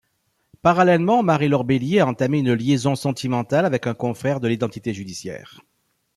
[0.63, 5.59] Parallèlement, Marie-Laure Bélier a entamé une liaison sentimentale avec un confrère de l'Identité judiciaire.